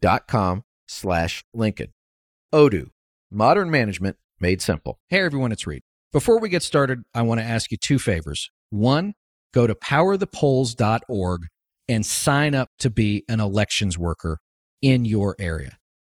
[0.00, 1.92] dot com slash Lincoln.
[2.52, 2.88] Odoo,
[3.30, 4.98] modern management made simple.
[5.08, 5.82] Hey everyone, it's Reed.
[6.12, 8.50] Before we get started, I want to ask you two favors.
[8.70, 9.14] One,
[9.52, 11.42] go to powerthepolls.org
[11.88, 14.38] and sign up to be an elections worker
[14.80, 15.76] in your area.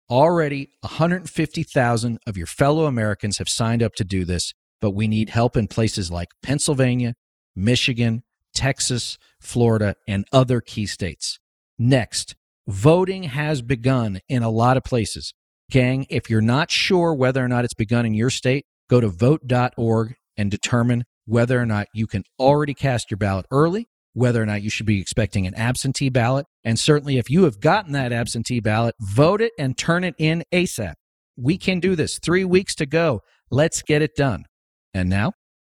[0.10, 5.30] Already, 150,000 of your fellow Americans have signed up to do this, but we need
[5.30, 7.14] help in places like Pennsylvania,
[7.56, 8.24] Michigan,
[8.54, 11.40] Texas, Florida, and other key states.
[11.80, 12.36] Next,
[12.72, 15.34] voting has begun in a lot of places.
[15.70, 19.08] Gang, if you're not sure whether or not it's begun in your state, go to
[19.08, 24.46] vote.org and determine whether or not you can already cast your ballot early, whether or
[24.46, 26.46] not you should be expecting an absentee ballot.
[26.64, 30.44] And certainly, if you have gotten that absentee ballot, vote it and turn it in
[30.54, 30.96] ASAP.
[31.38, 32.20] We can do this.
[32.20, 33.22] Three weeks to go.
[33.50, 34.46] Let's get it done.
[34.94, 35.34] And now,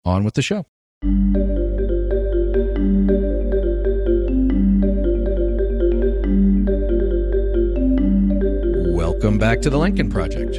[0.06, 0.66] on with the show.
[9.24, 10.58] Welcome back to the Lincoln Project.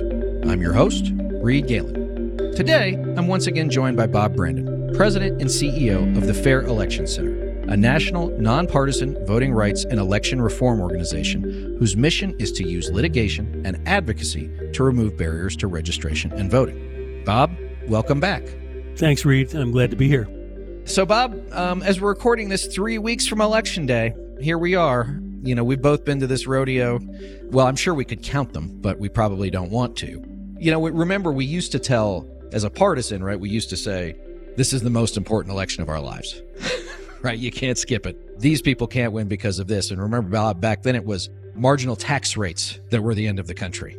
[0.49, 1.13] I'm your host,
[1.43, 2.55] Reed Galen.
[2.57, 7.07] Today, I'm once again joined by Bob Brandon, President and CEO of the Fair Election
[7.07, 7.35] Center,
[7.69, 11.43] a national, nonpartisan voting rights and election reform organization
[11.79, 17.23] whose mission is to use litigation and advocacy to remove barriers to registration and voting.
[17.27, 17.55] Bob,
[17.87, 18.45] welcome back.
[18.97, 19.55] Thanks, Reed.
[19.55, 20.27] I'm glad to be here.
[20.87, 25.21] So, Bob, um, as we're recording this three weeks from Election Day, here we are.
[25.45, 27.01] You know, we've both been to this rodeo.
[27.51, 30.25] Well, I'm sure we could count them, but we probably don't want to.
[30.59, 34.17] You know, remember, we used to tell, as a partisan, right, we used to say,
[34.57, 36.41] this is the most important election of our lives,
[37.23, 37.39] right?
[37.39, 38.41] You can't skip it.
[38.41, 39.91] These people can't win because of this.
[39.91, 43.47] And remember, Bob, back then it was marginal tax rates that were the end of
[43.47, 43.99] the country.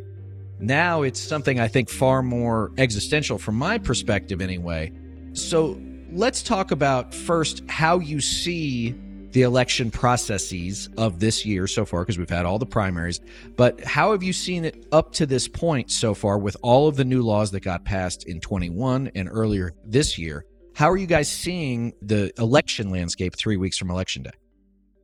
[0.58, 4.92] Now it's something I think far more existential from my perspective, anyway.
[5.32, 5.80] So
[6.10, 8.96] let's talk about first how you see
[9.36, 13.20] the election processes of this year so far, because we've had all the primaries.
[13.54, 16.96] But how have you seen it up to this point so far with all of
[16.96, 20.46] the new laws that got passed in 21 and earlier this year?
[20.74, 24.30] How are you guys seeing the election landscape three weeks from election day?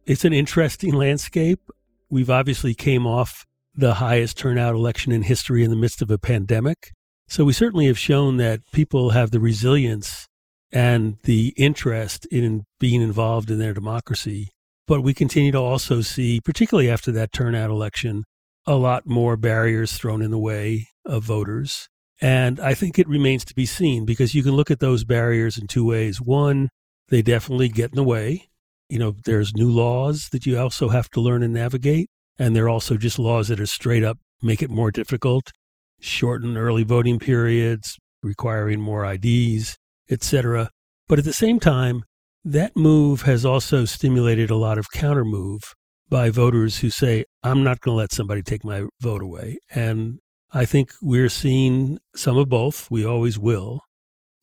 [0.06, 1.60] It's an interesting landscape.
[2.08, 3.44] We've obviously came off
[3.74, 6.92] the highest turnout election in history in the midst of a pandemic.
[7.28, 10.26] So we certainly have shown that people have the resilience
[10.72, 14.50] and the interest in being involved in their democracy.
[14.86, 18.24] But we continue to also see, particularly after that turnout election,
[18.66, 21.88] a lot more barriers thrown in the way of voters.
[22.20, 25.58] And I think it remains to be seen because you can look at those barriers
[25.58, 26.20] in two ways.
[26.20, 26.68] One,
[27.08, 28.48] they definitely get in the way.
[28.88, 32.08] You know, there's new laws that you also have to learn and navigate.
[32.38, 35.52] And there are also just laws that are straight up make it more difficult,
[36.00, 39.76] shorten early voting periods, requiring more IDs,
[40.12, 40.70] etc.
[41.08, 42.04] But at the same time,
[42.44, 45.74] that move has also stimulated a lot of counter move
[46.08, 49.58] by voters who say, I'm not going to let somebody take my vote away.
[49.70, 50.18] And
[50.52, 52.90] I think we're seeing some of both.
[52.90, 53.80] We always will.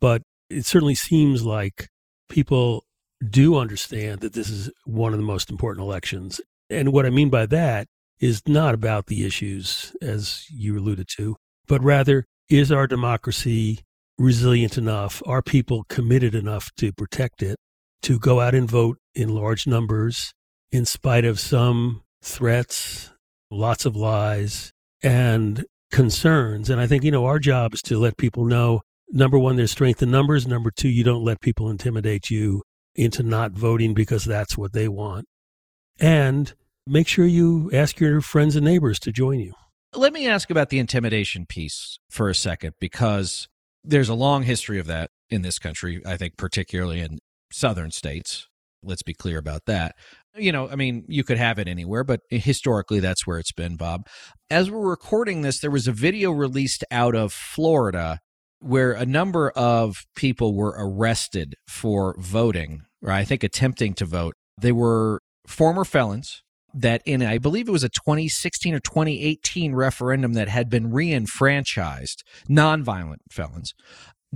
[0.02, 1.88] But it certainly seems like
[2.30, 2.86] people
[3.30, 6.42] do understand that this is one of the most important elections.
[6.70, 7.88] And what I mean by that
[8.20, 11.36] is not about the issues, as you alluded to,
[11.68, 13.80] but rather, is our democracy
[14.20, 15.24] resilient enough?
[15.26, 17.58] Are people committed enough to protect it,
[18.04, 20.34] to go out and vote in large numbers
[20.72, 23.12] in spite of some threats,
[23.50, 24.72] lots of lies,
[25.02, 26.70] and concerns?
[26.70, 28.82] And I think, you know, our job is to let people know
[29.12, 30.46] number one, there's strength in numbers.
[30.46, 32.62] Number two, you don't let people intimidate you
[32.96, 35.26] into not voting because that's what they want.
[36.00, 36.54] And
[36.86, 39.54] make sure you ask your friends and neighbors to join you.
[39.96, 43.48] Let me ask about the intimidation piece for a second, because
[43.84, 47.20] there's a long history of that in this country, I think, particularly in
[47.52, 48.48] southern states.
[48.84, 49.96] Let's be clear about that.
[50.36, 53.76] You know, I mean, you could have it anywhere, but historically, that's where it's been,
[53.76, 54.08] Bob.
[54.50, 58.20] As we're recording this, there was a video released out of Florida
[58.60, 64.36] where a number of people were arrested for voting, or I think attempting to vote.
[64.60, 66.44] They were former felons
[66.74, 72.24] that in I believe it was a 2016 or 2018 referendum that had been reenfranchised,
[72.50, 73.74] nonviolent felons.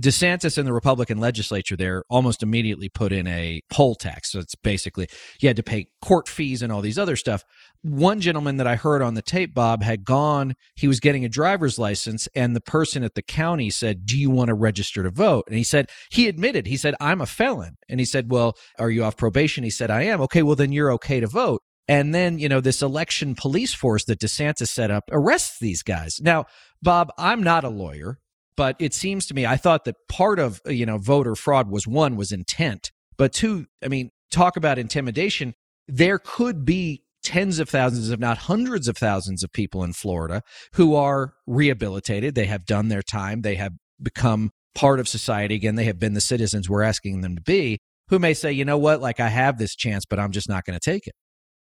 [0.00, 4.32] DeSantis and the Republican legislature there almost immediately put in a poll tax.
[4.32, 5.08] So it's basically
[5.40, 7.44] you had to pay court fees and all these other stuff.
[7.82, 11.28] One gentleman that I heard on the tape, Bob, had gone, he was getting a
[11.28, 15.10] driver's license, and the person at the county said, Do you want to register to
[15.10, 15.44] vote?
[15.46, 17.76] And he said, He admitted, he said, I'm a felon.
[17.88, 19.62] And he said, Well, are you off probation?
[19.62, 20.20] He said, I am.
[20.22, 21.62] Okay, well, then you're okay to vote.
[21.86, 26.20] And then, you know, this election police force that DeSantis set up arrests these guys.
[26.22, 26.46] Now,
[26.82, 28.18] Bob, I'm not a lawyer
[28.56, 31.68] but it seems to me i thought that part of uh, you know voter fraud
[31.68, 35.54] was one was intent but two i mean talk about intimidation.
[35.86, 40.42] There could be tens of thousands if not hundreds of thousands of people in florida
[40.74, 42.34] who are rehabilitated.
[42.34, 43.40] They have done their time.
[43.40, 43.72] They have
[44.02, 45.76] become part of society again.
[45.76, 47.78] They have been the citizens we're asking them to be
[48.08, 49.00] who may say you know what?
[49.00, 51.14] Like i have this chance but i'm just not going to take it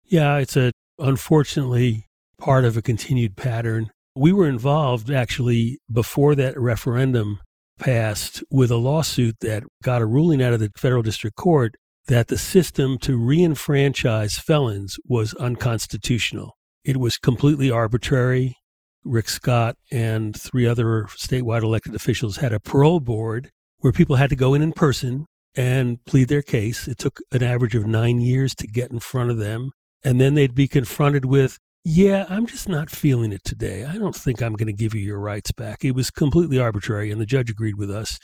[0.06, 2.06] yeah it's a unfortunately
[2.38, 7.40] part of a continued pattern we were involved actually before that referendum
[7.80, 11.76] passed with a lawsuit that got a ruling out of the federal district court
[12.08, 16.56] that the system to reenfranchise felons was unconstitutional.
[16.84, 18.58] It was completely arbitrary.
[19.06, 24.30] Rick Scott and three other statewide elected officials had a parole board where people had
[24.30, 26.88] to go in in person and plead their case.
[26.88, 29.72] It took an average of nine years to get in front of them.
[30.04, 33.84] And then they'd be confronted with yeah, I'm just not feeling it today.
[33.84, 35.84] I don't think I'm going to give you your rights back.
[35.84, 38.20] It was completely arbitrary, and the judge agreed with us.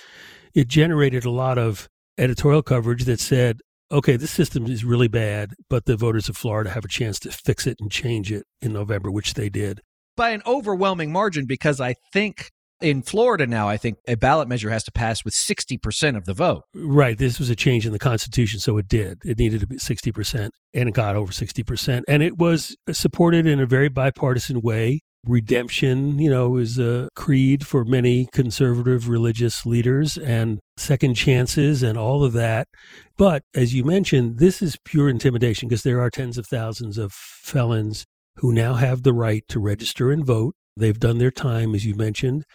[0.54, 3.60] It generated a lot of editorial coverage that said,
[3.92, 7.32] okay, this system is really bad, but the voters of Florida have a chance to
[7.32, 9.82] fix it and change it in November, which they did.
[10.16, 14.70] By an overwhelming margin, because I think in Florida now, I think a ballot measure
[14.70, 16.64] has to pass with 60% of the vote.
[16.74, 17.18] Right.
[17.18, 19.20] This was a change in the Constitution, so it did.
[19.26, 22.04] It needed to be 60%, and it got over 60%.
[22.08, 25.02] And it was supported in a very bipartisan way.
[25.26, 31.98] Redemption, you know, is a creed for many conservative religious leaders, and second chances and
[31.98, 32.68] all of that.
[33.18, 37.12] But as you mentioned, this is pure intimidation because there are tens of thousands of
[37.12, 38.06] felons
[38.38, 41.96] who now have the right to register and vote They've done their time, as you
[41.96, 42.46] mentioned.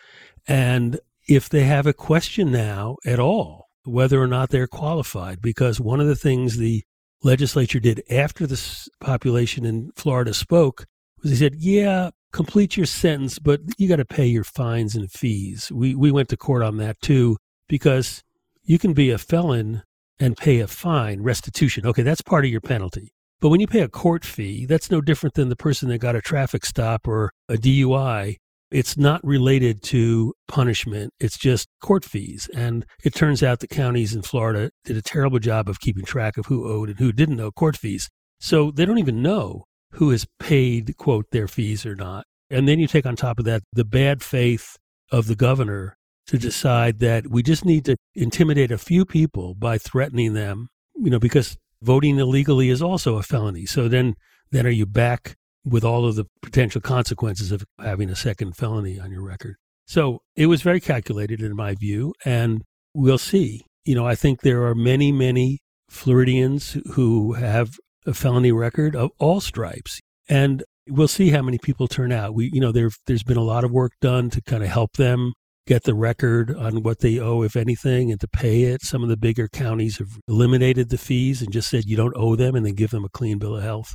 [0.47, 0.99] And
[1.29, 6.01] if they have a question now at all, whether or not they're qualified, because one
[6.01, 6.83] of the things the
[7.23, 10.85] legislature did after the population in Florida spoke
[11.23, 15.11] was they said, yeah, complete your sentence, but you got to pay your fines and
[15.11, 15.71] fees.
[15.73, 17.37] We, we went to court on that too,
[17.69, 18.23] because
[18.63, 19.83] you can be a felon
[20.19, 21.87] and pay a fine, restitution.
[21.87, 23.14] Okay, that's part of your penalty.
[23.41, 26.17] But when you pay a court fee, that's no different than the person that got
[26.17, 28.37] a traffic stop or a DUI.
[28.71, 31.13] It's not related to punishment.
[31.21, 32.49] It's just court fees.
[32.55, 36.37] And it turns out the counties in Florida did a terrible job of keeping track
[36.37, 38.09] of who owed and who didn't owe court fees.
[38.41, 42.25] So they don't even know who has paid, quote, their fees or not.
[42.51, 44.77] And then you take on top of that the bad faith
[45.11, 45.97] of the governor
[46.27, 51.11] to decide that we just need to intimidate a few people by threatening them, you
[51.11, 53.67] know, because voting illegally is also a felony.
[53.67, 54.15] So then,
[54.51, 58.99] then are you back with all of the potential consequences of having a second felony
[58.99, 59.57] on your record?
[59.87, 62.63] So it was very calculated in my view, and
[62.95, 63.67] we'll see.
[63.85, 65.61] You know, I think there are many, many
[65.91, 71.87] Floridians who have a felony record of all stripes, and we'll see how many people
[71.87, 72.35] turn out.
[72.35, 74.95] We, you know, there there's been a lot of work done to kind of help
[74.95, 75.35] them
[75.67, 78.83] get the record on what they owe, if anything, and to pay it.
[78.83, 82.37] Some of the bigger counties have eliminated the fees and just said you don't owe
[82.37, 83.95] them and then give them a clean bill of health.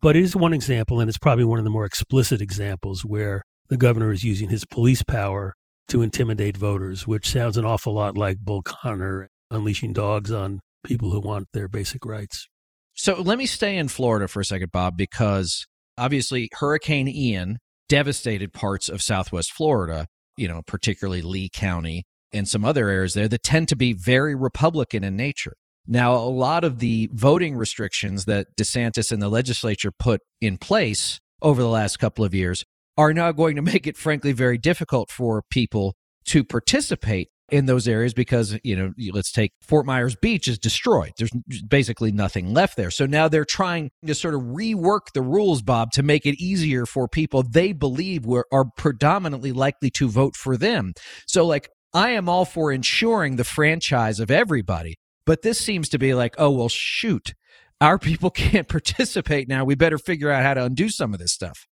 [0.00, 3.42] But it is one example, and it's probably one of the more explicit examples where
[3.68, 5.54] the governor is using his police power
[5.88, 11.10] to intimidate voters, which sounds an awful lot like Bull Connor unleashing dogs on people
[11.10, 12.48] who want their basic rights.
[12.94, 17.58] So let me stay in Florida for a second, Bob, because obviously Hurricane Ian
[17.88, 20.06] devastated parts of Southwest Florida
[20.36, 24.34] you know, particularly Lee County and some other areas there that tend to be very
[24.34, 25.54] Republican in nature.
[25.86, 31.20] Now, a lot of the voting restrictions that DeSantis and the legislature put in place
[31.40, 32.64] over the last couple of years
[32.96, 35.94] are now going to make it, frankly, very difficult for people
[36.26, 41.12] to participate in those areas because, you know, let's take Fort Myers Beach is destroyed.
[41.16, 41.30] There's
[41.68, 42.90] basically nothing left there.
[42.90, 46.86] So now they're trying to sort of rework the rules, Bob, to make it easier
[46.86, 50.92] for people they believe were, are predominantly likely to vote for them.
[51.26, 55.98] So, like, I am all for ensuring the franchise of everybody, but this seems to
[55.98, 57.32] be like, oh, well, shoot,
[57.80, 59.64] our people can't participate now.
[59.64, 61.66] We better figure out how to undo some of this stuff.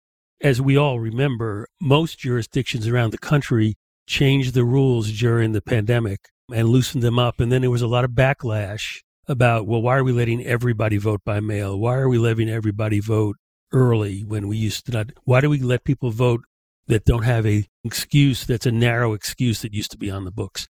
[0.42, 3.76] As we all remember, most jurisdictions around the country
[4.11, 6.19] changed the rules during the pandemic
[6.52, 7.38] and loosened them up.
[7.38, 8.99] And then there was a lot of backlash
[9.29, 11.79] about, well, why are we letting everybody vote by mail?
[11.79, 13.37] Why are we letting everybody vote
[13.73, 15.11] early when we used to not?
[15.23, 16.40] Why do we let people vote
[16.88, 20.33] that don't have a excuse that's a narrow excuse that used to be on the
[20.33, 20.67] books?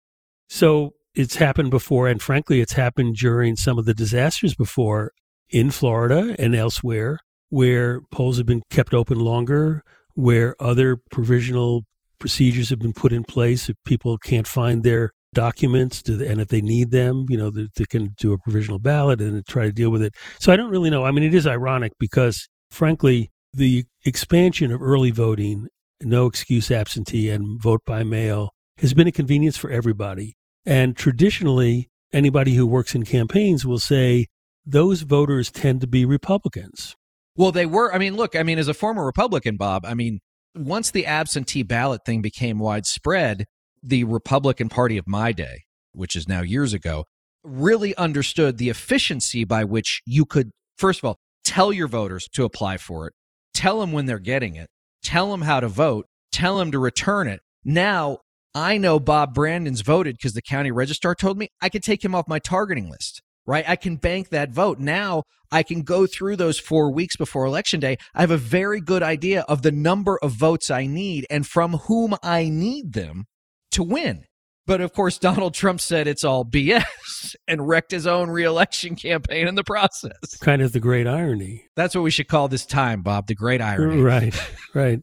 [0.50, 2.10] So it's happened before.
[2.10, 5.14] And frankly, it's happened during some of the disasters before
[5.50, 9.82] in Florida and elsewhere where polls have been kept open longer,
[10.14, 11.86] where other provisional
[12.20, 16.62] procedures have been put in place if people can't find their documents and if they
[16.62, 19.90] need them, you know, they, they can do a provisional ballot and try to deal
[19.90, 20.16] with it.
[20.40, 21.06] So I don't really know.
[21.06, 25.68] I mean, it is ironic because, frankly, the expansion of early voting,
[26.02, 30.36] no excuse absentee, and vote by mail has been a convenience for everybody.
[30.66, 34.28] And traditionally, anybody who works in campaigns will say
[34.66, 36.96] those voters tend to be Republicans.
[37.36, 37.94] Well, they were.
[37.94, 40.20] I mean, look, I mean, as a former Republican, Bob, I mean,
[40.56, 43.46] once the absentee ballot thing became widespread,
[43.84, 45.64] the Republican Party of my day,
[45.94, 47.06] which is now years ago,
[47.44, 52.44] really understood the efficiency by which you could, first of all, tell your voters to
[52.44, 53.14] apply for it,
[53.54, 54.68] tell them when they're getting it,
[55.04, 57.40] tell them how to vote, tell them to return it.
[57.64, 58.20] Now,
[58.54, 62.16] I know Bob Brandon's voted because the county registrar told me I could take him
[62.16, 63.68] off my targeting list, right?
[63.68, 64.80] I can bank that vote.
[64.80, 67.98] Now I can go through those four weeks before election day.
[68.14, 71.74] I have a very good idea of the number of votes I need and from
[71.74, 73.26] whom I need them
[73.72, 74.26] to win.
[74.70, 76.84] But of course, Donald Trump said it's all BS
[77.48, 80.14] and wrecked his own reelection campaign in the process.
[80.42, 81.66] Kind of the great irony.
[81.76, 84.00] That's what we should call this time, Bob, the great irony.
[84.10, 84.36] Right,
[84.76, 85.02] right.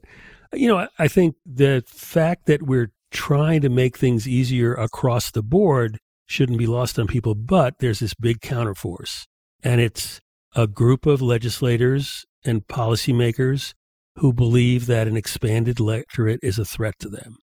[0.53, 5.43] You know, I think the fact that we're trying to make things easier across the
[5.43, 9.27] board shouldn't be lost on people, but there's this big counterforce.
[9.63, 10.21] And it's
[10.55, 13.73] a group of legislators and policymakers
[14.17, 17.37] who believe that an expanded electorate is a threat to them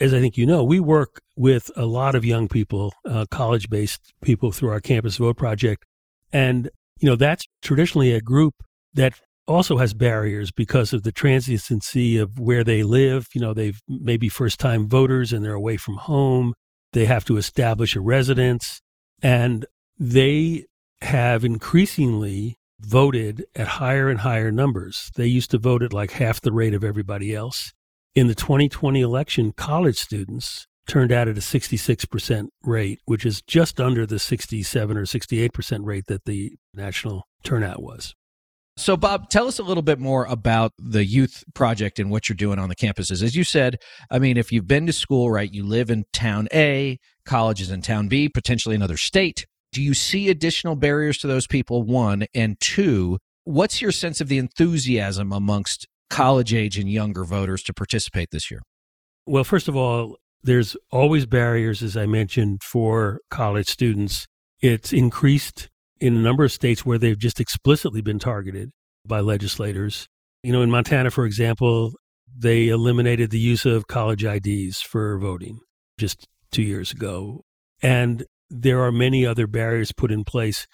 [0.00, 3.68] as I think you know, we work with a lot of young people, uh, college
[3.68, 5.84] based people through our Campus Vote project.
[6.32, 8.54] And, you know, that's traditionally a group
[8.94, 9.14] that
[9.46, 13.28] also has barriers because of the transiency of where they live.
[13.34, 16.54] You know, they've maybe first time voters and they're away from home.
[16.94, 18.80] They have to establish a residence
[19.20, 19.66] and
[19.98, 20.66] they
[21.02, 25.10] have increasingly voted at higher and higher numbers.
[25.16, 27.72] They used to vote at like half the rate of everybody else.
[28.14, 33.80] In the 2020 election, college students turned out at a 66% rate, which is just
[33.80, 38.14] under the 67 or 68% rate that the national turnout was.
[38.76, 42.34] So, Bob, tell us a little bit more about the youth project and what you're
[42.34, 43.22] doing on the campuses.
[43.22, 43.78] As you said,
[44.10, 47.70] I mean, if you've been to school, right, you live in town A, college is
[47.70, 49.46] in town B, potentially another state.
[49.72, 51.84] Do you see additional barriers to those people?
[51.84, 52.26] One.
[52.34, 57.74] And two, what's your sense of the enthusiasm amongst college age and younger voters to
[57.74, 58.62] participate this year?
[59.24, 64.26] Well, first of all, there's always barriers, as I mentioned, for college students.
[64.60, 65.70] It's increased
[66.04, 68.70] in a number of states where they've just explicitly been targeted
[69.06, 70.06] by legislators.
[70.42, 71.94] You know, in Montana, for example,
[72.36, 75.60] they eliminated the use of college IDs for voting
[75.96, 77.40] just two years ago.
[77.80, 80.66] And there are many other barriers put in place.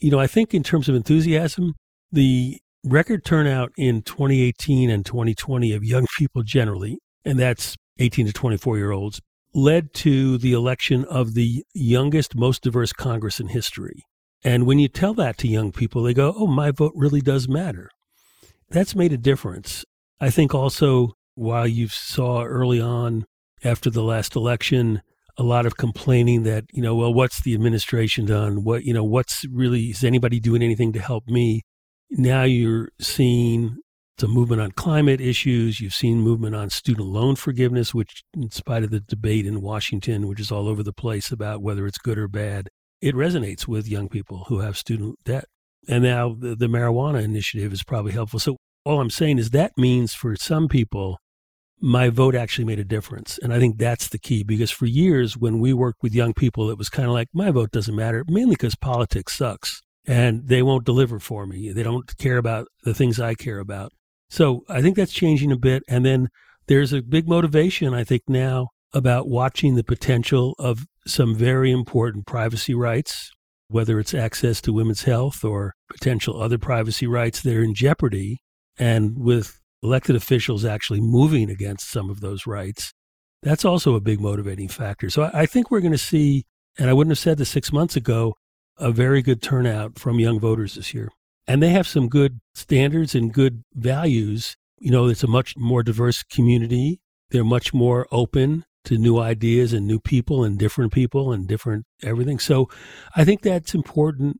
[0.00, 1.74] You know, I think in terms of enthusiasm,
[2.10, 8.32] the record turnout in 2018 and 2020 of young people generally, and that's 18 to
[8.32, 9.20] 24 year olds,
[9.54, 14.02] led to the election of the youngest, most diverse Congress in history.
[14.44, 17.48] And when you tell that to young people, they go, oh, my vote really does
[17.48, 17.90] matter.
[18.70, 19.84] That's made a difference.
[20.20, 23.26] I think also, while you saw early on
[23.64, 25.02] after the last election,
[25.38, 28.64] a lot of complaining that, you know, well, what's the administration done?
[28.64, 31.62] What, you know, what's really, is anybody doing anything to help me?
[32.18, 33.78] now you're seeing
[34.18, 35.80] the movement on climate issues.
[35.80, 40.28] You've seen movement on student loan forgiveness, which, in spite of the debate in Washington,
[40.28, 42.68] which is all over the place about whether it's good or bad,
[43.02, 45.44] it resonates with young people who have student debt.
[45.88, 48.38] And now the, the marijuana initiative is probably helpful.
[48.38, 51.18] So, all I'm saying is that means for some people,
[51.80, 53.38] my vote actually made a difference.
[53.42, 56.70] And I think that's the key because for years, when we worked with young people,
[56.70, 60.62] it was kind of like, my vote doesn't matter, mainly because politics sucks and they
[60.62, 61.72] won't deliver for me.
[61.72, 63.92] They don't care about the things I care about.
[64.30, 65.82] So I think that's changing a bit.
[65.88, 66.28] And then
[66.66, 72.26] there's a big motivation, I think, now about watching the potential of some very important
[72.26, 73.30] privacy rights,
[73.68, 78.40] whether it's access to women's health or potential other privacy rights that are in jeopardy.
[78.78, 82.92] And with elected officials actually moving against some of those rights,
[83.42, 85.10] that's also a big motivating factor.
[85.10, 86.44] So I think we're going to see,
[86.78, 88.34] and I wouldn't have said this six months ago,
[88.78, 91.10] a very good turnout from young voters this year.
[91.46, 94.56] And they have some good standards and good values.
[94.78, 97.00] You know, it's a much more diverse community.
[97.30, 101.84] They're much more open to new ideas and new people and different people and different
[102.02, 102.38] everything.
[102.38, 102.68] So
[103.16, 104.38] I think that's important.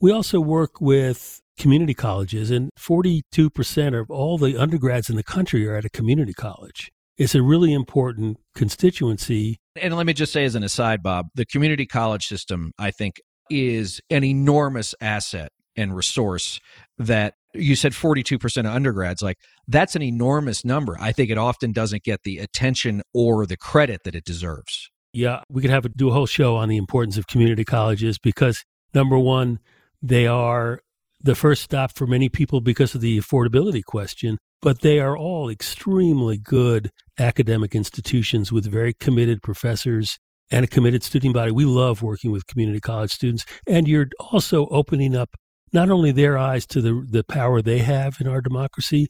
[0.00, 5.68] We also work with community colleges, and 42% of all the undergrads in the country
[5.68, 6.90] are at a community college.
[7.18, 9.58] It's a really important constituency.
[9.76, 13.20] And let me just say, as an aside, Bob, the community college system, I think,
[13.50, 15.50] is an enormous asset
[15.80, 16.60] and resource
[16.98, 21.72] that you said 42% of undergrads like that's an enormous number i think it often
[21.72, 25.88] doesn't get the attention or the credit that it deserves yeah we could have a,
[25.88, 29.58] do a whole show on the importance of community colleges because number one
[30.02, 30.80] they are
[31.22, 35.48] the first stop for many people because of the affordability question but they are all
[35.48, 40.18] extremely good academic institutions with very committed professors
[40.50, 41.50] and a committed student body.
[41.50, 43.44] We love working with community college students.
[43.66, 45.30] And you're also opening up
[45.72, 49.08] not only their eyes to the, the power they have in our democracy,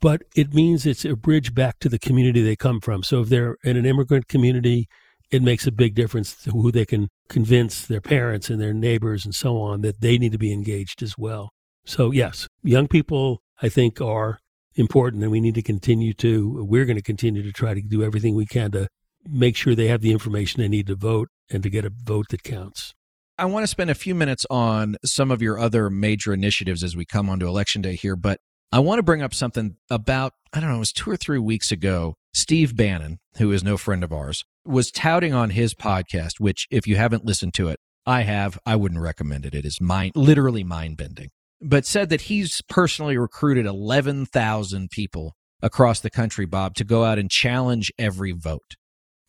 [0.00, 3.02] but it means it's a bridge back to the community they come from.
[3.02, 4.88] So if they're in an immigrant community,
[5.30, 9.24] it makes a big difference to who they can convince their parents and their neighbors
[9.24, 11.50] and so on that they need to be engaged as well.
[11.84, 14.38] So, yes, young people, I think, are
[14.74, 18.02] important and we need to continue to, we're going to continue to try to do
[18.02, 18.88] everything we can to
[19.26, 22.26] make sure they have the information they need to vote and to get a vote
[22.30, 22.94] that counts.
[23.38, 26.94] I want to spend a few minutes on some of your other major initiatives as
[26.94, 30.60] we come onto election day here, but I want to bring up something about, I
[30.60, 32.14] don't know, it was two or three weeks ago.
[32.34, 36.86] Steve Bannon, who is no friend of ours, was touting on his podcast, which, if
[36.86, 38.58] you haven't listened to it, I have.
[38.66, 39.54] I wouldn't recommend it.
[39.54, 41.30] It is mind, literally mind bending.
[41.60, 47.18] But said that he's personally recruited 11,000 people across the country, Bob, to go out
[47.18, 48.76] and challenge every vote.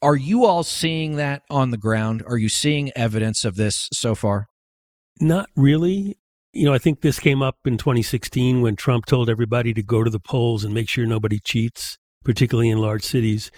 [0.04, 2.24] Are you all seeing that on the ground?
[2.28, 4.48] Are you seeing evidence of this so far?
[5.22, 6.18] Not really.
[6.52, 10.04] You know, I think this came up in 2016 when Trump told everybody to go
[10.04, 13.50] to the polls and make sure nobody cheats, particularly in large cities.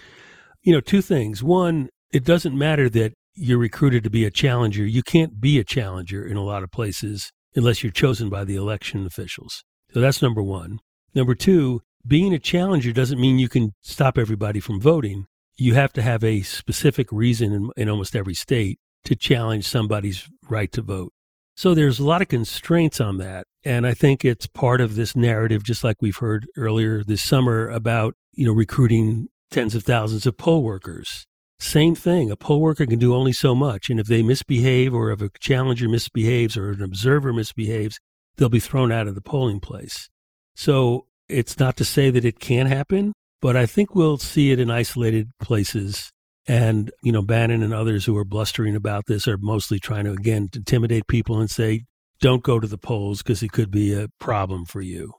[0.61, 1.41] You know, two things.
[1.41, 4.85] One, it doesn't matter that you're recruited to be a challenger.
[4.85, 8.55] You can't be a challenger in a lot of places unless you're chosen by the
[8.55, 9.63] election officials.
[9.95, 10.77] So that's number one.
[11.15, 15.25] Number two, being a challenger doesn't mean you can stop everybody from voting
[15.57, 20.27] you have to have a specific reason in, in almost every state to challenge somebody's
[20.49, 21.13] right to vote.
[21.55, 23.47] So there's a lot of constraints on that.
[23.63, 27.69] And I think it's part of this narrative, just like we've heard earlier this summer
[27.69, 31.25] about, you know, recruiting tens of thousands of poll workers.
[31.59, 32.29] Same thing.
[32.29, 33.89] A poll worker can do only so much.
[33.89, 37.99] And if they misbehave or if a challenger misbehaves or an observer misbehaves,
[38.35, 40.09] they'll be thrown out of the polling place.
[40.55, 43.13] So it's not to say that it can happen,
[43.45, 46.11] but I think we'll see it in isolated places.
[46.47, 50.13] And, you know, Bannon and others who are blustering about this are mostly trying to,
[50.13, 51.83] again, intimidate people and say,
[52.19, 55.13] don't go to the polls because it could be a problem for you.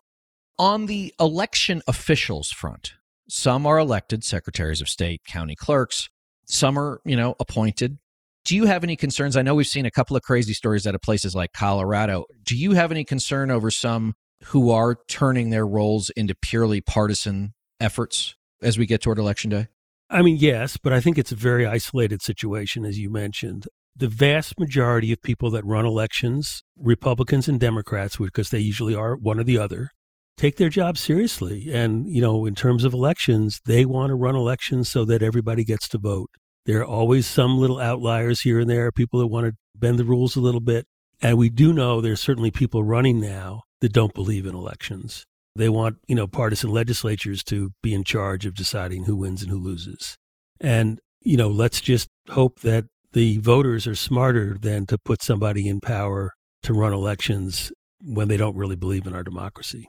[0.59, 2.95] On the election officials front,
[3.29, 6.09] some are elected secretaries of state, county clerks,
[6.47, 7.97] some are, you know, appointed.
[8.45, 9.37] Do you have any concerns?
[9.37, 12.25] I know we've seen a couple of crazy stories out of places like Colorado.
[12.43, 14.15] Do you have any concern over some
[14.47, 19.69] who are turning their roles into purely partisan efforts as we get toward election day?
[20.09, 23.67] I mean, yes, but I think it's a very isolated situation, as you mentioned.
[23.97, 29.17] The vast majority of people that run elections, Republicans and Democrats, because they usually are
[29.17, 29.91] one or the other,
[30.37, 31.73] take their job seriously.
[31.73, 35.65] And, you know, in terms of elections, they want to run elections so that everybody
[35.65, 36.31] gets to vote.
[36.67, 40.05] There are always some little outliers here and there, people that want to bend the
[40.05, 40.87] rules a little bit.
[41.21, 45.27] And we do know there's certainly people running now that don't believe in elections.
[45.57, 49.51] They want, you know, partisan legislatures to be in charge of deciding who wins and
[49.51, 50.17] who loses.
[50.61, 55.69] And, you know, let's just hope that the voters are smarter than to put somebody
[55.69, 59.89] in power to run elections when they don't really believe in our democracy.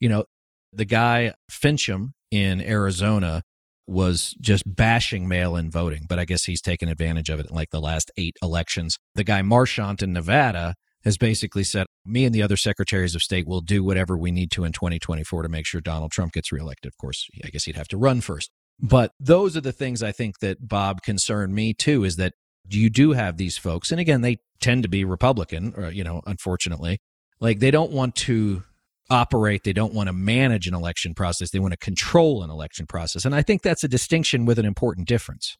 [0.00, 0.24] You know,
[0.72, 3.42] the guy Finchem in Arizona
[3.86, 7.54] was just bashing mail in voting, but I guess he's taken advantage of it in
[7.54, 8.98] like the last eight elections.
[9.14, 13.46] The guy Marchant in Nevada has basically said, me and the other secretaries of state
[13.46, 16.88] will do whatever we need to in 2024 to make sure Donald Trump gets reelected.
[16.88, 18.50] Of course, I guess he'd have to run first.
[18.80, 22.32] But those are the things I think that Bob concern me too is that
[22.68, 26.22] you do have these folks, and again, they tend to be Republican, or, you know,
[26.26, 26.98] unfortunately,
[27.40, 28.62] like they don't want to
[29.10, 32.86] operate, they don't want to manage an election process, they want to control an election
[32.86, 33.26] process.
[33.26, 35.56] And I think that's a distinction with an important difference.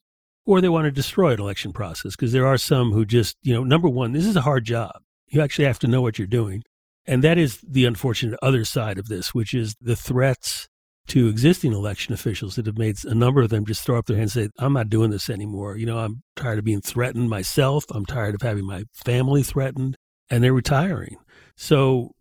[0.46, 3.54] Or they want to destroy an election process because there are some who just, you
[3.54, 4.92] know, number one, this is a hard job.
[5.28, 6.62] You actually have to know what you're doing.
[7.06, 10.68] And that is the unfortunate other side of this, which is the threats
[11.08, 14.16] to existing election officials that have made a number of them just throw up their
[14.16, 15.76] hands and say, I'm not doing this anymore.
[15.76, 17.84] You know, I'm tired of being threatened myself.
[17.90, 19.96] I'm tired of having my family threatened,
[20.30, 21.16] and they're retiring.
[21.56, 22.12] So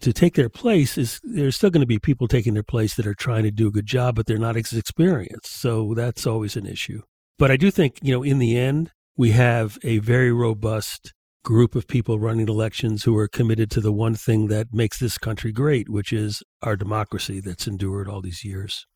[0.00, 3.06] to take their place is there's still going to be people taking their place that
[3.06, 5.60] are trying to do a good job, but they're not as experienced.
[5.60, 7.02] So that's always an issue.
[7.38, 11.12] But I do think, you know, in the end, we have a very robust
[11.44, 15.18] group of people running elections who are committed to the one thing that makes this
[15.18, 18.86] country great, which is our democracy that's endured all these years.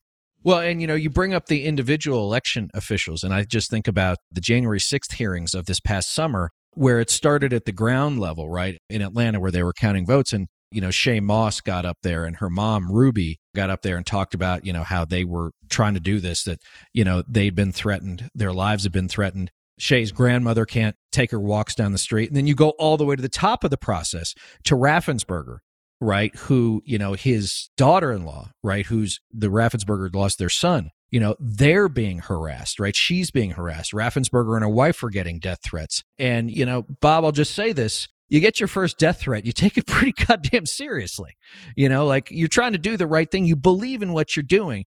[0.44, 3.88] Well, and you know, you bring up the individual election officials, and I just think
[3.88, 8.20] about the January 6th hearings of this past summer, where it started at the ground
[8.20, 10.32] level, right, in Atlanta, where they were counting votes.
[10.32, 13.96] And, you know, Shaye Moss got up there and her mom, Ruby, got up there
[13.96, 16.60] and talked about, you know, how they were trying to do this, that,
[16.92, 19.50] you know, they'd been threatened, their lives had been threatened.
[19.78, 22.28] Shaye's grandmother can't take her walks down the street.
[22.28, 24.34] And then you go all the way to the top of the process
[24.64, 25.58] to Raffensperger,
[26.00, 26.34] right?
[26.36, 28.86] Who, you know, his daughter in law, right?
[28.86, 30.90] Who's the Raffensperger lost their son.
[31.10, 32.96] You know, they're being harassed, right?
[32.96, 33.92] She's being harassed.
[33.92, 36.02] Raffensperger and her wife are getting death threats.
[36.18, 38.08] And, you know, Bob, I'll just say this.
[38.28, 41.36] You get your first death threat, you take it pretty goddamn seriously.
[41.76, 43.44] You know, like you're trying to do the right thing.
[43.44, 44.84] You believe in what you're doing.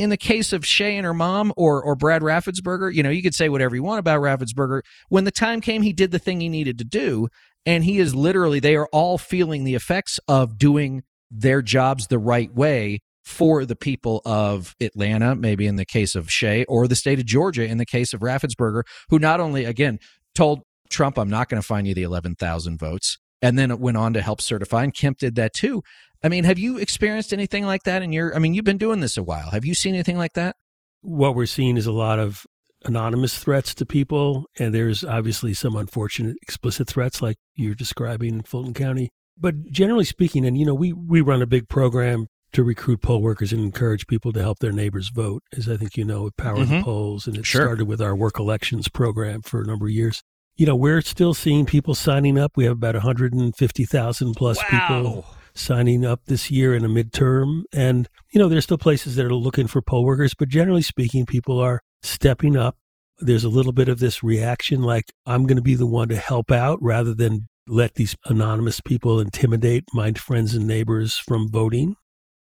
[0.00, 3.22] In the case of Shaye and her mom or or Brad Raffensperger, you know, you
[3.22, 4.80] could say whatever you want about Raffensperger.
[5.10, 7.28] When the time came, he did the thing he needed to do.
[7.66, 12.18] And he is literally, they are all feeling the effects of doing their jobs the
[12.18, 16.96] right way for the people of Atlanta, maybe in the case of Shaye, or the
[16.96, 19.98] state of Georgia in the case of Raffensperger, who not only, again,
[20.34, 23.98] told Trump, I'm not going to find you the 11,000 votes, and then it went
[23.98, 25.82] on to help certify, and Kemp did that too.
[26.22, 29.00] I mean, have you experienced anything like that in your, I mean, you've been doing
[29.00, 29.50] this a while.
[29.50, 30.56] Have you seen anything like that?
[31.00, 32.46] What we're seeing is a lot of
[32.84, 34.46] anonymous threats to people.
[34.58, 39.10] And there's obviously some unfortunate explicit threats like you're describing in Fulton County.
[39.38, 43.22] But generally speaking, and you know, we, we run a big program to recruit poll
[43.22, 46.36] workers and encourage people to help their neighbors vote, as I think you know, with
[46.36, 46.78] Power mm-hmm.
[46.78, 47.26] the Polls.
[47.26, 47.62] And it sure.
[47.62, 50.22] started with our work elections program for a number of years.
[50.56, 52.56] You know, we're still seeing people signing up.
[52.56, 54.64] We have about 150,000 plus wow.
[54.68, 55.26] people
[55.60, 57.62] signing up this year in a midterm.
[57.72, 61.26] And, you know, there's still places that are looking for poll workers, but generally speaking,
[61.26, 62.76] people are stepping up.
[63.18, 66.16] There's a little bit of this reaction like, I'm going to be the one to
[66.16, 71.96] help out rather than let these anonymous people intimidate my friends and neighbors from voting.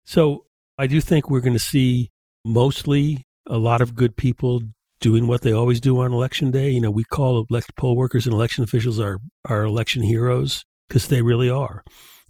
[0.04, 0.44] So
[0.78, 2.10] I do think we're going to see
[2.44, 4.62] mostly a lot of good people
[5.00, 6.70] doing what they always do on election day.
[6.70, 11.08] You know, we call elect poll workers and election officials our, our election heroes because
[11.08, 11.82] they really are.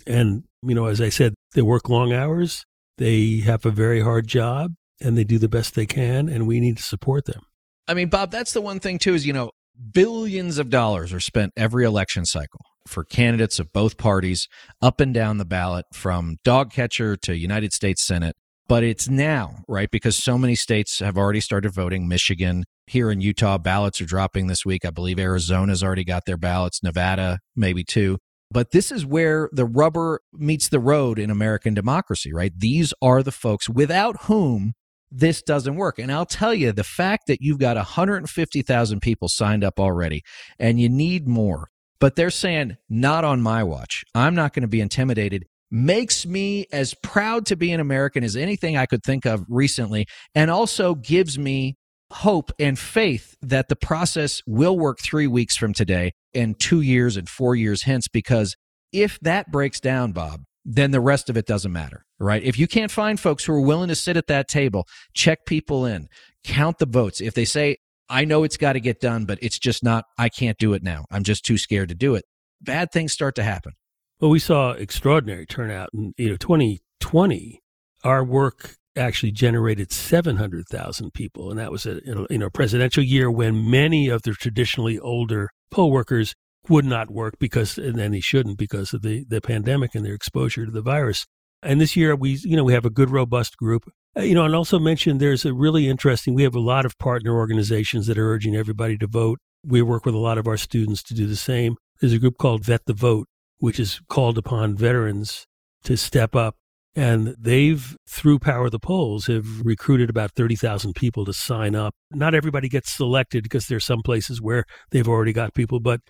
[0.08, 2.64] And, you know, as I said, they work long hours,
[2.96, 6.58] they have a very hard job, and they do the best they can, and we
[6.58, 7.42] need to support them.
[7.86, 9.50] I mean, Bob, that's the one thing, too, is, you know,
[9.92, 14.48] billions of dollars are spent every election cycle for candidates of both parties
[14.80, 18.34] up and down the ballot from dog catcher to United States Senate.
[18.66, 19.90] But it's now, right?
[19.90, 22.08] Because so many states have already started voting.
[22.08, 24.84] Michigan, here in Utah, ballots are dropping this week.
[24.84, 28.18] I believe Arizona's already got their ballots, Nevada, maybe too.
[28.50, 32.52] But this is where the rubber meets the road in American democracy, right?
[32.56, 34.72] These are the folks without whom
[35.10, 35.98] this doesn't work.
[35.98, 40.22] And I'll tell you, the fact that you've got 150,000 people signed up already
[40.58, 44.04] and you need more, but they're saying, not on my watch.
[44.14, 48.36] I'm not going to be intimidated makes me as proud to be an American as
[48.36, 51.76] anything I could think of recently, and also gives me
[52.10, 57.16] hope and faith that the process will work three weeks from today and two years
[57.16, 58.08] and four years hence.
[58.08, 58.56] Because
[58.92, 62.42] if that breaks down, Bob, then the rest of it doesn't matter, right?
[62.42, 65.86] If you can't find folks who are willing to sit at that table, check people
[65.86, 66.08] in,
[66.44, 67.20] count the votes.
[67.20, 67.76] If they say,
[68.08, 70.82] I know it's got to get done, but it's just not, I can't do it
[70.82, 71.04] now.
[71.10, 72.24] I'm just too scared to do it.
[72.60, 73.72] Bad things start to happen.
[74.20, 77.60] Well, we saw extraordinary turnout in you know 2020.
[78.04, 83.70] Our work actually generated 700,000 people, and that was a you know presidential year when
[83.70, 86.34] many of the traditionally older poll workers
[86.68, 90.14] would not work because, and then they shouldn't because of the the pandemic and their
[90.14, 91.26] exposure to the virus.
[91.62, 93.90] And this year, we you know we have a good robust group.
[94.16, 96.34] Uh, you know, and also mentioned there's a really interesting.
[96.34, 99.38] We have a lot of partner organizations that are urging everybody to vote.
[99.64, 101.76] We work with a lot of our students to do the same.
[102.00, 103.26] There's a group called Vet the Vote,
[103.58, 105.46] which has called upon veterans
[105.84, 106.56] to step up.
[106.96, 111.94] And they've, through Power of the Polls, have recruited about 30,000 people to sign up.
[112.10, 116.00] Not everybody gets selected because there's some places where they've already got people, but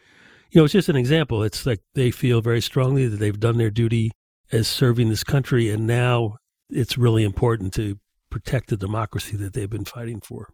[0.51, 1.43] you know, it's just an example.
[1.43, 4.13] It's like they feel very strongly that they've done their duty
[4.51, 6.37] as serving this country, and now
[6.71, 7.99] it's really important to
[8.31, 10.49] protect the democracy that they've been fighting for.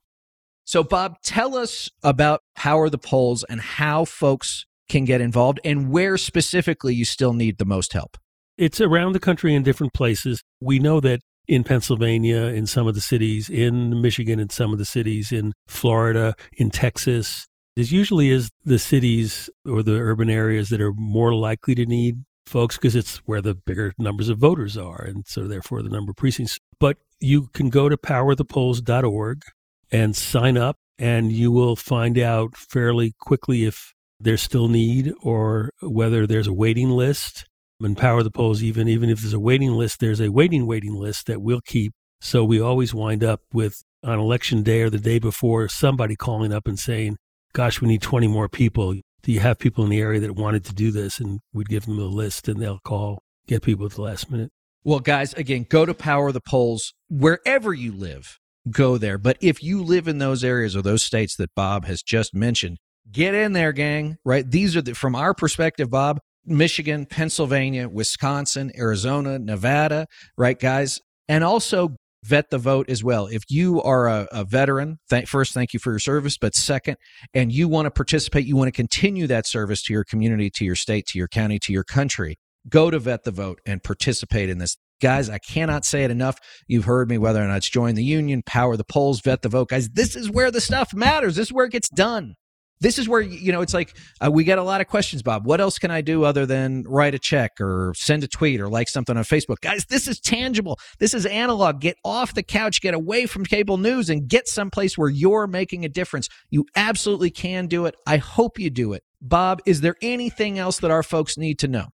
[0.65, 5.91] So, Bob, tell us about Power the Polls and how folks can get involved and
[5.91, 8.17] where specifically you still need the most help?
[8.57, 10.43] It's around the country in different places.
[10.61, 14.79] We know that in Pennsylvania, in some of the cities, in Michigan, in some of
[14.79, 20.69] the cities, in Florida, in Texas, this usually is the cities or the urban areas
[20.69, 24.77] that are more likely to need folks because it's where the bigger numbers of voters
[24.77, 25.03] are.
[25.03, 26.59] And so, therefore, the number of precincts.
[26.79, 29.43] But you can go to powerthepolls.org
[29.91, 35.71] and sign up, and you will find out fairly quickly if there's still need or
[35.83, 37.47] whether there's a waiting list.
[37.85, 40.95] And Power the Polls, even even if there's a waiting list, there's a waiting waiting
[40.95, 44.99] list that we'll keep So we always wind up with on election day or the
[44.99, 47.17] day before somebody calling up and saying,
[47.53, 48.95] Gosh, we need 20 more people.
[49.23, 51.21] Do you have people in the area that wanted to do this?
[51.21, 54.51] And we'd give them a list and they'll call, get people at the last minute.
[54.83, 58.39] Well, guys, again, go to Power the Polls wherever you live.
[58.69, 59.19] Go there.
[59.19, 62.79] But if you live in those areas or those states that Bob has just mentioned,
[63.11, 64.51] get in there, gang, right?
[64.51, 71.01] These are the, from our perspective, Bob, Michigan, Pennsylvania, Wisconsin, Arizona, Nevada, right, guys?
[71.29, 73.27] And also vet the vote as well.
[73.27, 76.39] If you are a, a veteran, th- first, thank you for your service.
[76.39, 76.97] But second,
[77.35, 80.65] and you want to participate, you want to continue that service to your community, to
[80.65, 82.37] your state, to your county, to your country,
[82.69, 84.77] go to vet the vote and participate in this.
[85.03, 86.39] Guys, I cannot say it enough.
[86.67, 89.49] You've heard me, whether or not it's join the union, power the polls, vet the
[89.49, 89.69] vote.
[89.69, 91.37] Guys, this is where the stuff matters.
[91.37, 92.37] This is where it gets done
[92.85, 95.47] this is where you know it's like uh, we get a lot of questions bob.
[95.47, 98.69] What else can i do other than write a check or send a tweet or
[98.69, 99.61] like something on facebook?
[99.63, 100.79] Guys this is tangible.
[100.99, 101.81] This is analog.
[101.81, 102.83] Get off the couch.
[102.83, 106.29] Get away from cable news and get someplace where you're making a difference.
[106.51, 107.95] You absolutely can do it.
[108.07, 109.03] I hope you do it.
[109.21, 111.87] Bob is there anything else that our folks need to know?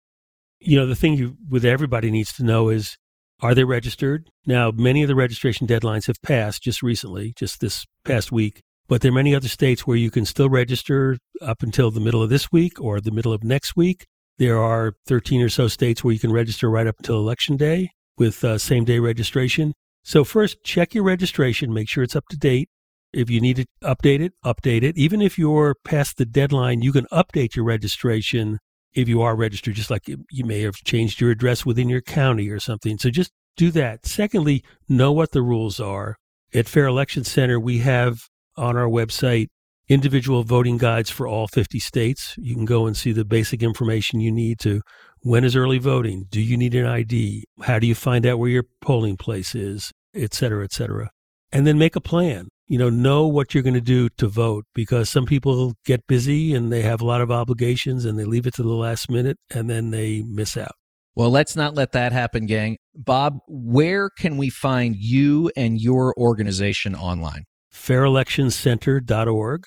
[0.59, 2.99] You know the thing you with everybody needs to know is
[3.41, 4.29] are they registered?
[4.45, 9.03] Now many of the registration deadlines have passed just recently just this past week but
[9.03, 12.29] there are many other states where you can still register up until the middle of
[12.29, 14.05] this week or the middle of next week.
[14.37, 17.91] There are 13 or so states where you can register right up until election day
[18.19, 19.75] with uh, same day registration.
[20.03, 22.69] So, first, check your registration, make sure it's up to date.
[23.13, 24.99] If you need to update it, update it.
[24.99, 28.59] Even if you're past the deadline, you can update your registration
[28.93, 32.49] if you are registered, just like you may have changed your address within your county
[32.49, 32.99] or something.
[32.99, 34.05] So, just do that.
[34.05, 36.17] Secondly, know what the rules are.
[36.53, 38.23] At Fair Election Center, we have
[38.61, 39.49] on our website
[39.89, 42.37] individual voting guides for all 50 states.
[42.39, 44.83] You can go and see the basic information you need to
[45.23, 46.27] when is early voting?
[46.31, 47.45] Do you need an ID?
[47.63, 51.11] How do you find out where your polling place is, et cetera, et cetera.
[51.53, 52.49] And then make a plan.
[52.69, 56.55] You know, know what you're going to do to vote because some people get busy
[56.55, 59.37] and they have a lot of obligations and they leave it to the last minute
[59.53, 60.73] and then they miss out.
[61.17, 62.79] Well, let's not let that happen, gang.
[62.95, 67.45] Bob, where can we find you and your organization online?
[67.73, 69.65] fairelectioncenter.org.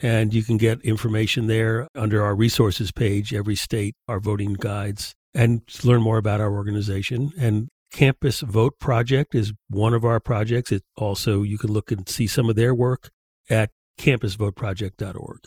[0.00, 5.14] And you can get information there under our resources page, every state, our voting guides,
[5.32, 7.30] and learn more about our organization.
[7.38, 10.72] And Campus Vote Project is one of our projects.
[10.72, 13.10] It also, you can look and see some of their work
[13.48, 15.40] at campusvoteproject.org.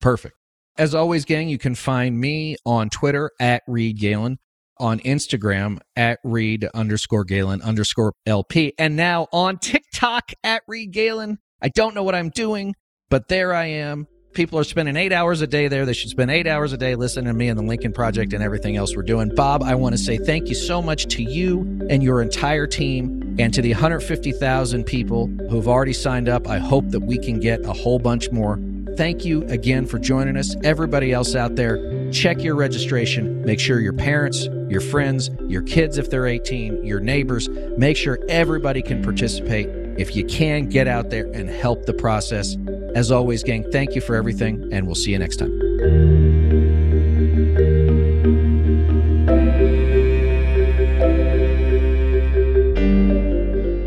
[0.00, 0.34] Perfect.
[0.76, 4.38] As always, gang, you can find me on Twitter at Reed Galen,
[4.78, 11.38] on Instagram at Reed underscore Galen underscore LP, and now on TikTok at Reed Galen.
[11.60, 12.74] I don't know what I'm doing,
[13.10, 14.06] but there I am.
[14.32, 15.84] People are spending eight hours a day there.
[15.84, 18.42] They should spend eight hours a day listening to me and the Lincoln Project and
[18.42, 19.34] everything else we're doing.
[19.34, 23.36] Bob, I want to say thank you so much to you and your entire team
[23.38, 26.48] and to the 150,000 people who've already signed up.
[26.48, 28.58] I hope that we can get a whole bunch more.
[28.96, 30.56] Thank you again for joining us.
[30.64, 31.76] Everybody else out there,
[32.12, 33.42] check your registration.
[33.42, 38.18] Make sure your parents, your friends, your kids, if they're 18, your neighbors, make sure
[38.28, 42.56] everybody can participate if you can, get out there and help the process.
[42.94, 45.58] As always, gang, thank you for everything, and we'll see you next time.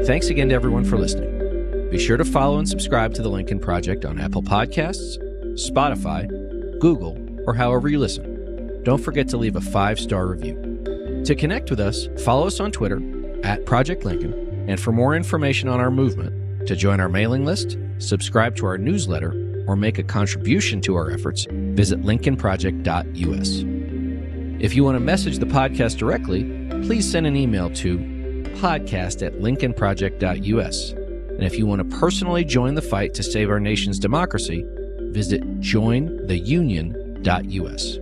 [0.06, 1.90] Thanks again to everyone for listening.
[1.90, 5.18] Be sure to follow and subscribe to the Lincoln Project on Apple Podcasts,
[5.56, 6.30] Spotify,
[6.80, 8.84] Google, or however you listen.
[8.84, 11.24] Don't forget to leave a five star review.
[11.26, 13.02] To connect with us, follow us on Twitter
[13.44, 17.78] at Project Lincoln and for more information on our movement, to join our mailing list,
[18.00, 23.64] subscribe to our newsletter, or make a contribution to our efforts, visit lincolnproject.us.
[24.64, 26.44] If you want to message the podcast directly,
[26.88, 27.98] please send an email to
[28.56, 30.92] podcast at lincolnproject.us.
[30.92, 34.66] And if you want to personally join the fight to save our nation's democracy,
[35.12, 35.44] visit
[37.26, 38.00] jointheunion.us.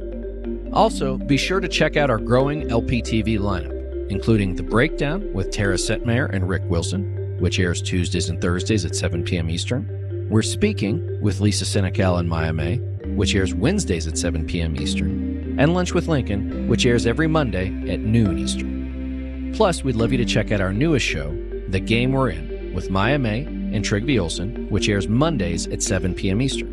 [0.74, 3.74] Also, be sure to check out our growing LPTV lineup
[4.10, 8.96] including The Breakdown with Tara Setmeyer and Rick Wilson, which airs Tuesdays and Thursdays at
[8.96, 9.50] 7 p.m.
[9.50, 10.28] Eastern.
[10.30, 12.78] We're Speaking with Lisa Senecal and Maya May,
[13.16, 14.76] which airs Wednesdays at 7 p.m.
[14.80, 15.58] Eastern.
[15.60, 19.52] And Lunch with Lincoln, which airs every Monday at noon Eastern.
[19.56, 21.30] Plus, we'd love you to check out our newest show,
[21.70, 26.14] The Game We're In, with Maya May and Trigby Olson, which airs Mondays at 7
[26.16, 26.42] p.m.
[26.42, 26.73] Eastern.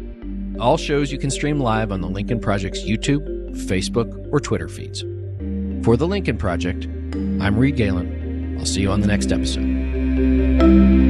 [0.60, 5.00] All shows you can stream live on the Lincoln Project's YouTube, Facebook, or Twitter feeds.
[5.84, 8.56] For the Lincoln Project, I'm Reed Galen.
[8.58, 11.09] I'll see you on the next episode.